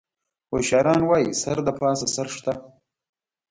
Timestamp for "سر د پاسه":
1.41-2.07